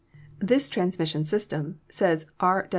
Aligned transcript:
"This 0.39 0.67
transmission 0.67 1.25
system," 1.25 1.79
says 1.87 2.25
R. 2.39 2.69